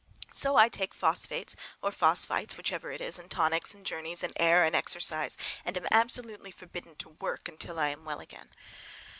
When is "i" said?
0.55-0.67, 7.77-7.89